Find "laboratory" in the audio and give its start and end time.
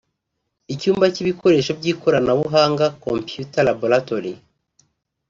3.69-4.33